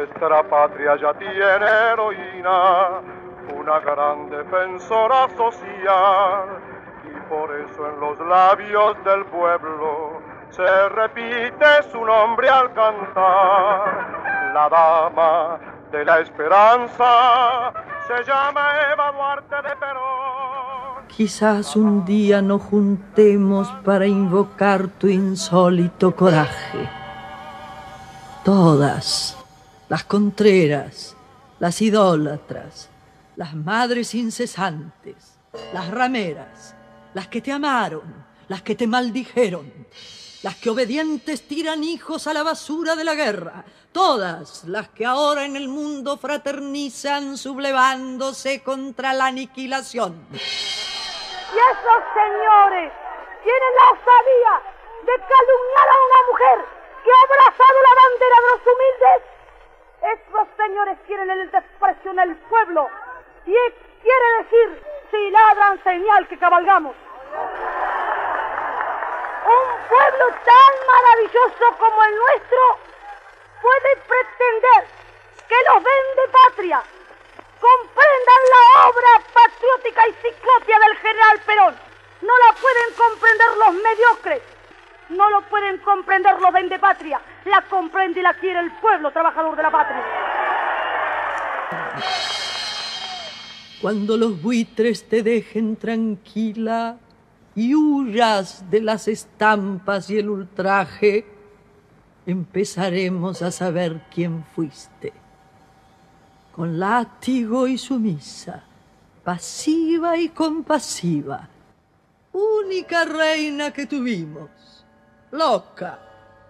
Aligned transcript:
Nuestra 0.00 0.42
patria 0.44 0.96
ya 0.96 1.12
tiene 1.12 1.66
heroína, 1.92 3.02
una 3.54 3.80
gran 3.80 4.30
defensora 4.30 5.28
social, 5.36 6.58
y 7.04 7.28
por 7.28 7.54
eso 7.54 7.86
en 7.86 8.00
los 8.00 8.18
labios 8.20 8.96
del 9.04 9.26
pueblo 9.26 10.22
se 10.48 10.88
repite 10.88 11.82
su 11.92 12.02
nombre 12.02 12.48
al 12.48 12.72
cantar. 12.72 14.52
La 14.54 14.68
dama 14.70 15.58
de 15.92 16.02
la 16.02 16.20
esperanza 16.20 17.70
se 18.06 18.24
llama 18.24 18.70
Eva 18.94 19.12
Duarte 19.12 19.56
de 19.56 19.76
Perón. 19.76 21.06
Quizás 21.08 21.76
un 21.76 22.06
día 22.06 22.40
nos 22.40 22.62
juntemos 22.62 23.68
para 23.84 24.06
invocar 24.06 24.88
tu 24.98 25.08
insólito 25.08 26.16
coraje. 26.16 26.88
Todas, 28.42 29.39
las 29.90 30.04
contreras, 30.04 31.16
las 31.58 31.82
idólatras, 31.82 32.88
las 33.34 33.54
madres 33.54 34.14
incesantes, 34.14 35.36
las 35.74 35.90
rameras, 35.90 36.76
las 37.12 37.26
que 37.26 37.40
te 37.40 37.50
amaron, 37.50 38.24
las 38.46 38.62
que 38.62 38.76
te 38.76 38.86
maldijeron, 38.86 39.72
las 40.44 40.54
que 40.54 40.70
obedientes 40.70 41.42
tiran 41.48 41.82
hijos 41.82 42.28
a 42.28 42.32
la 42.32 42.44
basura 42.44 42.94
de 42.94 43.02
la 43.02 43.16
guerra, 43.16 43.64
todas 43.90 44.62
las 44.64 44.90
que 44.90 45.04
ahora 45.04 45.44
en 45.44 45.56
el 45.56 45.66
mundo 45.66 46.16
fraternizan 46.18 47.36
sublevándose 47.36 48.62
contra 48.62 49.12
la 49.12 49.26
aniquilación. 49.26 50.24
Y 50.30 50.36
esos 50.36 52.02
señores 52.14 52.92
tienen 53.42 53.72
la 53.74 53.90
osadía 53.90 54.54
de 55.02 55.14
calumniar 55.18 55.88
a 55.88 55.98
una 56.06 56.20
mujer 56.30 56.58
que 57.02 57.10
ha 57.10 57.22
abrazado 57.26 57.76
la 57.82 57.94
bandera 58.02 58.36
de 58.38 58.50
los 58.54 58.62
humildes. 58.70 59.40
Esos 60.00 60.48
quieren 61.20 61.40
el 61.40 61.50
desprecio 61.50 62.10
en 62.12 62.18
el 62.18 62.36
pueblo 62.36 62.88
y 63.44 63.52
quiere 63.52 64.42
decir 64.42 64.82
si 65.10 65.30
ladran 65.30 65.82
señal 65.84 66.26
que 66.28 66.38
cabalgamos. 66.38 66.96
Un 69.44 69.88
pueblo 69.88 70.26
tan 70.44 70.72
maravilloso 70.86 71.76
como 71.78 72.04
el 72.04 72.16
nuestro 72.16 72.78
puede 73.60 73.96
pretender 74.08 74.86
que 75.46 75.56
los 75.66 75.84
vende 75.84 76.28
patria 76.32 76.82
comprendan 77.60 78.42
la 78.54 78.88
obra 78.88 79.20
patriótica 79.34 80.08
y 80.08 80.12
ciclopia 80.22 80.78
del 80.78 80.96
general 80.96 81.40
Perón. 81.44 81.76
No 82.22 82.32
la 82.38 82.52
pueden 82.54 82.94
comprender 82.96 83.56
los 83.58 83.74
mediocres. 83.74 84.42
No 85.10 85.28
lo 85.28 85.42
pueden 85.42 85.78
comprender 85.78 86.40
los 86.40 86.78
patria. 86.80 87.20
La 87.44 87.62
comprende 87.62 88.20
y 88.20 88.22
la 88.22 88.34
quiere 88.34 88.60
el 88.60 88.70
pueblo 88.76 89.10
trabajador 89.10 89.56
de 89.56 89.62
la 89.62 89.70
patria. 89.70 90.29
Cuando 93.80 94.18
los 94.18 94.42
buitres 94.42 95.08
te 95.08 95.22
dejen 95.22 95.76
tranquila 95.76 96.98
y 97.54 97.74
huyas 97.74 98.70
de 98.70 98.82
las 98.82 99.08
estampas 99.08 100.10
y 100.10 100.18
el 100.18 100.28
ultraje, 100.28 101.24
empezaremos 102.26 103.40
a 103.40 103.50
saber 103.50 104.02
quién 104.14 104.44
fuiste. 104.54 105.14
Con 106.52 106.78
látigo 106.78 107.66
y 107.66 107.78
sumisa, 107.78 108.62
pasiva 109.24 110.18
y 110.18 110.28
compasiva, 110.28 111.48
única 112.32 113.06
reina 113.06 113.72
que 113.72 113.86
tuvimos, 113.86 114.50
loca, 115.30 116.00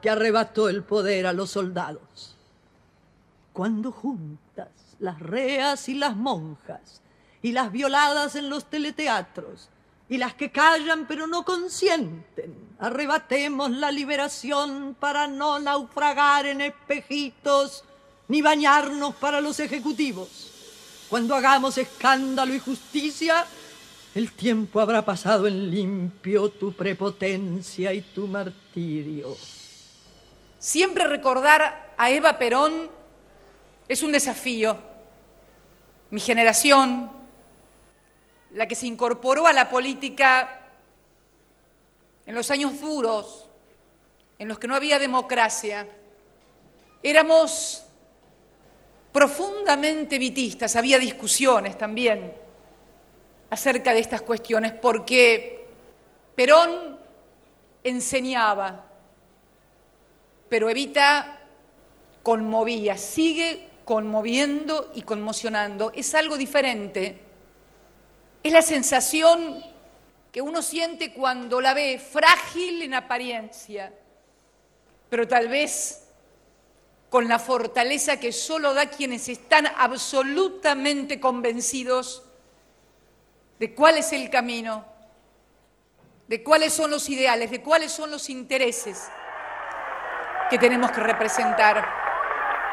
que 0.00 0.10
arrebató 0.10 0.68
el 0.68 0.84
poder 0.84 1.26
a 1.26 1.32
los 1.32 1.50
soldados. 1.50 2.36
Cuando 3.52 3.90
juntas 3.90 4.45
las 4.98 5.18
reas 5.20 5.88
y 5.88 5.94
las 5.94 6.16
monjas, 6.16 7.02
y 7.42 7.52
las 7.52 7.72
violadas 7.72 8.36
en 8.36 8.48
los 8.50 8.64
teleteatros, 8.70 9.68
y 10.08 10.18
las 10.18 10.34
que 10.34 10.50
callan 10.50 11.06
pero 11.06 11.26
no 11.26 11.44
consienten. 11.44 12.66
Arrebatemos 12.78 13.70
la 13.70 13.90
liberación 13.90 14.96
para 14.98 15.26
no 15.26 15.58
naufragar 15.58 16.46
en 16.46 16.60
espejitos 16.60 17.84
ni 18.28 18.42
bañarnos 18.42 19.14
para 19.14 19.40
los 19.40 19.60
ejecutivos. 19.60 20.52
Cuando 21.08 21.34
hagamos 21.34 21.78
escándalo 21.78 22.52
y 22.54 22.58
justicia, 22.58 23.46
el 24.14 24.32
tiempo 24.32 24.80
habrá 24.80 25.04
pasado 25.04 25.46
en 25.46 25.70
limpio 25.70 26.48
tu 26.50 26.72
prepotencia 26.72 27.92
y 27.92 28.00
tu 28.00 28.26
martirio. 28.26 29.36
Siempre 30.58 31.06
recordar 31.06 31.94
a 31.96 32.10
Eva 32.10 32.38
Perón 32.38 32.90
es 33.88 34.02
un 34.02 34.12
desafío. 34.12 34.76
Mi 36.10 36.20
generación, 36.20 37.10
la 38.52 38.66
que 38.66 38.74
se 38.74 38.86
incorporó 38.86 39.46
a 39.46 39.52
la 39.52 39.68
política 39.68 40.60
en 42.24 42.34
los 42.34 42.50
años 42.50 42.80
duros, 42.80 43.48
en 44.38 44.48
los 44.48 44.58
que 44.58 44.68
no 44.68 44.74
había 44.74 44.98
democracia, 44.98 45.86
éramos 47.02 47.84
profundamente 49.12 50.18
vitistas, 50.18 50.76
había 50.76 50.98
discusiones 50.98 51.78
también 51.78 52.34
acerca 53.48 53.94
de 53.94 54.00
estas 54.00 54.22
cuestiones, 54.22 54.72
porque 54.72 55.66
Perón 56.34 56.98
enseñaba, 57.82 58.84
pero 60.48 60.68
Evita 60.68 61.40
conmovía, 62.22 62.98
sigue 62.98 63.65
conmoviendo 63.86 64.92
y 64.94 65.02
conmocionando. 65.02 65.92
Es 65.94 66.14
algo 66.14 66.36
diferente 66.36 67.26
es 68.46 68.52
la 68.52 68.62
sensación 68.62 69.60
que 70.30 70.40
uno 70.40 70.62
siente 70.62 71.12
cuando 71.12 71.60
la 71.60 71.74
ve 71.74 71.98
frágil 71.98 72.80
en 72.82 72.94
apariencia, 72.94 73.92
pero 75.08 75.26
tal 75.26 75.48
vez 75.48 76.06
con 77.10 77.26
la 77.26 77.40
fortaleza 77.40 78.20
que 78.20 78.30
solo 78.30 78.72
da 78.72 78.88
quienes 78.88 79.28
están 79.28 79.66
absolutamente 79.66 81.18
convencidos 81.18 82.22
de 83.58 83.74
cuál 83.74 83.98
es 83.98 84.12
el 84.12 84.30
camino, 84.30 84.84
de 86.28 86.44
cuáles 86.44 86.72
son 86.72 86.92
los 86.92 87.08
ideales, 87.08 87.50
de 87.50 87.62
cuáles 87.62 87.90
son 87.90 88.12
los 88.12 88.30
intereses 88.30 89.08
que 90.50 90.58
tenemos 90.58 90.92
que 90.92 91.00
representar. 91.00 92.05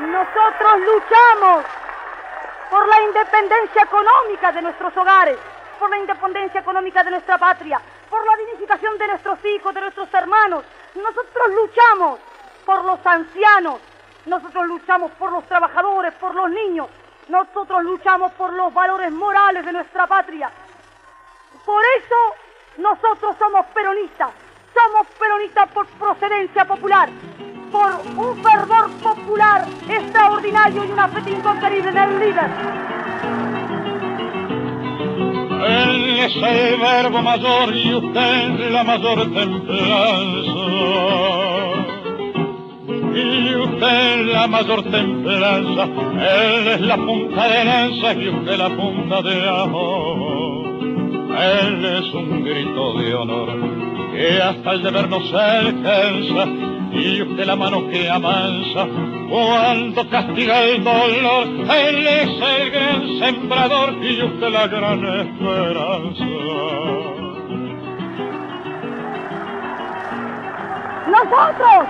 Nosotros 0.00 0.80
luchamos 0.80 1.64
por 2.70 2.86
la 2.88 3.02
independencia 3.02 3.82
económica 3.82 4.52
de 4.52 4.62
nuestros 4.62 4.96
hogares 4.96 5.38
por 5.78 5.90
la 5.90 5.98
independencia 5.98 6.60
económica 6.60 7.02
de 7.04 7.10
nuestra 7.10 7.38
patria, 7.38 7.80
por 8.10 8.24
la 8.24 8.36
dignificación 8.36 8.98
de 8.98 9.06
nuestros 9.06 9.44
hijos, 9.44 9.74
de 9.74 9.80
nuestros 9.80 10.12
hermanos. 10.14 10.64
Nosotros 10.94 11.48
luchamos 11.54 12.20
por 12.64 12.84
los 12.84 13.04
ancianos, 13.06 13.80
nosotros 14.26 14.66
luchamos 14.66 15.10
por 15.12 15.30
los 15.32 15.44
trabajadores, 15.46 16.14
por 16.14 16.34
los 16.34 16.50
niños, 16.50 16.88
nosotros 17.28 17.82
luchamos 17.84 18.32
por 18.32 18.52
los 18.52 18.72
valores 18.72 19.12
morales 19.12 19.64
de 19.64 19.72
nuestra 19.72 20.06
patria. 20.06 20.50
Por 21.64 21.82
eso 21.98 22.34
nosotros 22.78 23.36
somos 23.38 23.66
peronistas, 23.66 24.30
somos 24.74 25.06
peronistas 25.18 25.68
por 25.72 25.86
procedencia 25.86 26.64
popular, 26.64 27.08
por 27.70 27.92
un 28.16 28.42
fervor 28.42 28.90
popular 29.02 29.64
y 30.68 30.78
un 30.78 30.98
apetito 30.98 31.54
querido 31.60 31.90
en 31.90 31.96
el 31.96 32.18
líder. 32.18 32.50
Él 35.64 36.18
es 36.18 36.36
el 36.36 36.80
verbo 36.80 37.22
mayor 37.22 37.76
y 37.76 37.94
usted 37.94 38.70
la 38.72 38.82
mayor 38.82 39.32
templanza. 39.32 39.76
Y 43.14 43.54
usted 43.54 44.26
la 44.26 44.46
mayor 44.48 44.82
templanza, 44.90 45.84
él 45.84 46.68
es 46.68 46.80
la 46.80 46.96
punta 46.96 47.48
de 47.48 47.64
lanza 47.64 48.12
y 48.14 48.28
usted 48.28 48.58
la 48.58 48.68
punta 48.70 49.22
de 49.22 49.48
amor. 49.48 50.66
Él 51.38 51.84
es 51.84 52.12
un 52.12 52.42
grito 52.42 52.98
de 52.98 53.14
honor 53.14 53.48
que 54.12 54.42
hasta 54.42 54.72
el 54.72 54.82
deber 54.82 55.08
no 55.08 55.20
se 55.20 55.36
alcanza 55.36 56.75
y 56.98 57.22
usted 57.22 57.44
la 57.44 57.56
mano 57.56 57.88
que 57.88 58.08
amansa 58.08 58.86
cuando 59.28 60.08
castiga 60.08 60.62
el 60.62 60.82
dolor. 60.82 61.46
Él 61.46 62.06
es 62.06 62.30
el 62.42 62.70
gran 62.70 63.18
sembrador 63.18 63.92
y 64.02 64.22
usted 64.22 64.48
la 64.48 64.66
gran 64.66 65.04
esperanza. 65.04 66.24
Nosotros, 71.06 71.86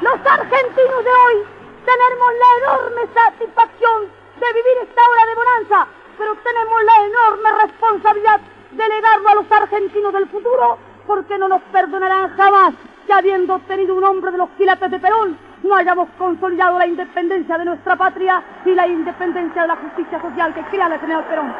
los 0.00 0.26
argentinos 0.26 1.04
de 1.04 1.10
hoy, 1.10 1.36
tenemos 1.84 2.28
la 2.42 2.50
enorme 2.58 3.02
satisfacción 3.14 4.02
de 4.40 4.46
vivir 4.52 4.76
esta 4.82 5.02
hora 5.08 5.26
de 5.26 5.34
bonanza, 5.34 5.88
pero 6.18 6.36
tenemos 6.42 6.82
la 6.84 6.96
enorme 7.06 7.66
responsabilidad 7.66 8.40
de 8.72 8.88
legarlo 8.88 9.28
a 9.28 9.34
los 9.36 9.52
argentinos 9.52 10.12
del 10.12 10.28
futuro, 10.28 10.78
porque 11.06 11.38
no 11.38 11.48
nos 11.48 11.62
perdonarán 11.72 12.36
jamás 12.36 12.74
que 13.08 13.14
habiendo 13.14 13.54
obtenido 13.54 13.94
un 13.96 14.04
hombre 14.04 14.30
de 14.30 14.36
los 14.36 14.50
quilates 14.50 14.90
de 14.90 15.00
Perón, 15.00 15.38
no 15.62 15.74
hayamos 15.74 16.10
consolidado 16.18 16.78
la 16.78 16.86
independencia 16.86 17.56
de 17.56 17.64
nuestra 17.64 17.96
patria 17.96 18.44
y 18.66 18.74
la 18.74 18.86
independencia 18.86 19.62
de 19.62 19.68
la 19.68 19.76
justicia 19.76 20.20
social 20.20 20.54
que 20.54 20.62
crea 20.64 20.90
la 20.90 20.98
General 20.98 21.26
Perón. 21.26 21.54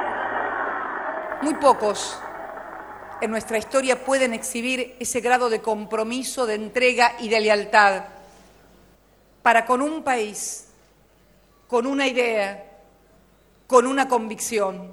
Muy 1.40 1.54
pocos 1.54 2.22
en 3.22 3.30
nuestra 3.30 3.56
historia 3.56 4.04
pueden 4.04 4.34
exhibir 4.34 4.96
ese 5.00 5.20
grado 5.20 5.48
de 5.48 5.62
compromiso, 5.62 6.44
de 6.44 6.54
entrega 6.54 7.14
y 7.18 7.30
de 7.30 7.40
lealtad 7.40 8.04
para 9.42 9.64
con 9.64 9.80
un 9.80 10.02
país, 10.02 10.68
con 11.66 11.86
una 11.86 12.06
idea, 12.06 12.62
con 13.66 13.86
una 13.86 14.06
convicción. 14.06 14.92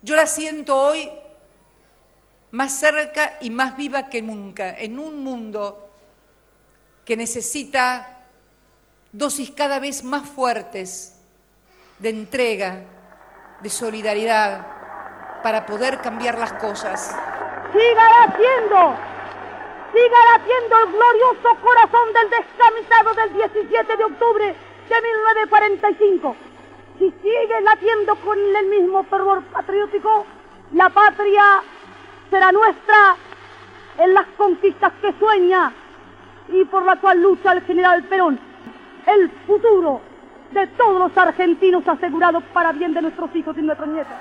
Yo 0.00 0.16
la 0.16 0.26
siento 0.26 0.74
hoy 0.74 1.10
más 2.52 2.78
cerca 2.78 3.38
y 3.40 3.50
más 3.50 3.76
viva 3.76 4.08
que 4.08 4.22
nunca, 4.22 4.70
en 4.70 4.98
un 4.98 5.22
mundo 5.22 5.90
que 7.04 7.16
necesita 7.16 8.26
dosis 9.12 9.50
cada 9.50 9.78
vez 9.78 10.04
más 10.04 10.28
fuertes 10.28 11.20
de 11.98 12.10
entrega, 12.10 12.82
de 13.60 13.70
solidaridad, 13.70 14.66
para 15.42 15.66
poder 15.66 16.00
cambiar 16.00 16.38
las 16.38 16.52
cosas. 16.54 17.08
Siga 17.72 18.26
latiendo, 18.26 18.96
siga 19.92 20.18
latiendo 20.38 20.78
el 20.78 20.92
glorioso 20.92 21.62
corazón 21.62 22.12
del 22.12 22.30
descamisado 22.30 23.14
del 23.14 23.32
17 23.34 23.96
de 23.96 24.04
octubre 24.04 24.46
de 24.88 25.02
1945. 25.02 26.36
Si 26.98 27.10
sigue 27.22 27.60
latiendo 27.62 28.16
con 28.16 28.38
el 28.38 28.66
mismo 28.66 29.04
fervor 29.04 29.42
patriótico, 29.44 30.26
la 30.72 30.88
patria 30.90 31.62
será 32.30 32.52
nuestra 32.52 33.16
en 33.98 34.14
las 34.14 34.26
conquistas 34.38 34.92
que 35.02 35.12
sueña 35.18 35.72
y 36.48 36.64
por 36.64 36.84
la 36.84 36.96
cual 36.96 37.20
lucha 37.20 37.52
el 37.52 37.62
general 37.62 38.04
Perón. 38.04 38.40
El 39.06 39.30
futuro 39.46 40.00
de 40.52 40.66
todos 40.68 40.98
los 40.98 41.16
argentinos 41.16 41.86
asegurado 41.86 42.40
para 42.52 42.72
bien 42.72 42.94
de 42.94 43.02
nuestros 43.02 43.34
hijos 43.34 43.56
y 43.58 43.62
nuestros 43.62 43.88
nietos. 43.88 44.12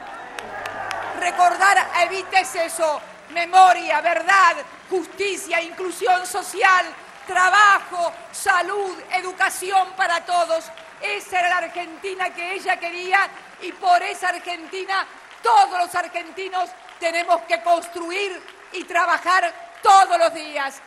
Recordar, 1.20 1.78
evites 2.04 2.56
eso, 2.56 3.02
memoria, 3.34 4.02
verdad, 4.02 4.58
justicia, 4.90 5.62
inclusión 5.62 6.26
social, 6.26 6.86
trabajo, 7.28 8.12
salud, 8.32 8.98
educación 9.14 9.88
para 9.96 10.24
todos. 10.26 10.72
Esa 11.02 11.40
era 11.40 11.50
la 11.50 11.58
Argentina 11.58 12.30
que 12.32 12.54
ella 12.56 12.78
quería 12.78 13.20
y 13.62 13.72
por 13.74 14.02
esa 14.04 14.30
Argentina 14.30 15.06
todos 15.50 15.86
los 15.86 15.96
argentinos 15.96 16.70
tenemos 17.00 17.42
que 17.48 17.62
construir 17.64 18.32
y 18.74 18.84
trabajar 18.84 19.44
todos 19.82 20.18
los 20.20 20.34
días. 20.34 20.82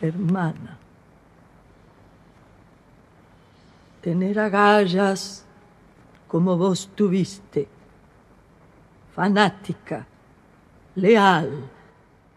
Hermana, 0.00 0.76
tener 4.00 4.38
agallas 4.38 5.44
como 6.26 6.56
vos 6.56 6.90
tuviste, 6.94 7.68
fanática, 9.14 10.06
leal, 10.96 11.70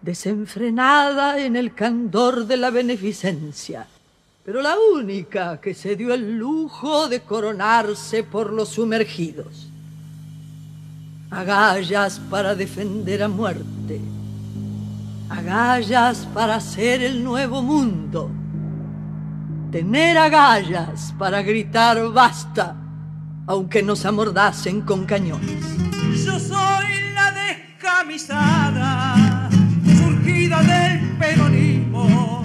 desenfrenada 0.02 1.40
en 1.40 1.56
el 1.56 1.74
candor 1.74 2.46
de 2.46 2.58
la 2.58 2.70
beneficencia, 2.70 3.88
pero 4.46 4.62
la 4.62 4.78
única 4.94 5.60
que 5.60 5.74
se 5.74 5.96
dio 5.96 6.14
el 6.14 6.38
lujo 6.38 7.10
de 7.10 7.22
coronarse 7.22 8.24
por 8.24 8.54
los 8.54 8.70
sumergidos 8.70 9.69
agallas 11.32 12.20
para 12.30 12.56
defender 12.56 13.22
a 13.22 13.28
muerte, 13.28 14.02
agallas 15.30 16.28
para 16.34 16.56
hacer 16.56 17.04
el 17.04 17.24
nuevo 17.24 17.62
mundo, 17.62 18.32
tener 19.72 20.18
agallas 20.18 21.14
para 21.20 21.44
gritar 21.44 22.12
basta, 22.12 22.76
aunque 23.46 23.84
nos 23.84 24.06
amordasen 24.06 24.82
con 24.82 25.06
cañones. 25.06 25.64
Yo 26.26 26.40
soy 26.40 27.14
la 27.14 27.32
descamisada, 27.32 29.50
surgida 30.00 30.64
del 30.64 31.16
peronismo, 31.18 32.44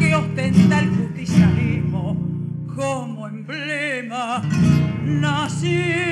que 0.00 0.14
ostenta 0.14 0.80
el 0.80 0.88
justicialismo 0.96 2.16
como 2.74 3.28
emblema 3.28 4.40
nacional. 5.04 6.11